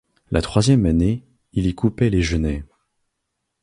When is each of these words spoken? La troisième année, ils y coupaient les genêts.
La 0.31 0.41
troisième 0.41 0.87
année, 0.87 1.27
ils 1.53 1.67
y 1.67 1.75
coupaient 1.75 2.09
les 2.09 2.23
genêts. 2.23 2.63